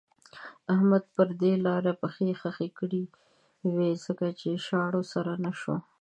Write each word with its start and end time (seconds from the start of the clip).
احمد 0.73 1.03
پر 1.15 1.27
دې 1.41 1.53
لاره 1.65 1.93
پښې 2.01 2.31
خښې 2.41 2.69
کړې 2.79 3.03
وې 3.75 3.89
ځکه 4.05 4.25
پر 4.43 4.55
شاړو 4.67 5.01
سر 5.11 5.25
نه 5.45 5.51
شو. 5.59 5.75